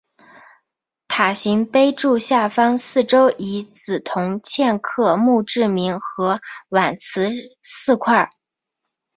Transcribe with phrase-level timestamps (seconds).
[1.07, 7.29] 塔形碑柱下方四周以紫铜嵌刻墓志铭和挽词
[7.61, 8.27] 四块。